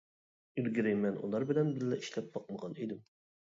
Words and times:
ئىلگىرى 0.61 0.93
مەن 1.01 1.19
ئۇلار 1.19 1.45
بىلەن 1.53 1.71
بىللە 1.77 2.01
ئىشلەپ 2.01 2.35
باقمىغان 2.35 2.77
ئىدىم. 2.83 3.07